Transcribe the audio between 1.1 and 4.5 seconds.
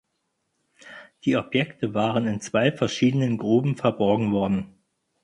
Die Objekte waren in zwei verschiedenen Gruben verborgen